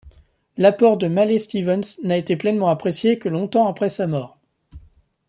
[0.57, 4.39] L'apport de Mallet-Stevens n'a été pleinement apprécié que longtemps après sa mort.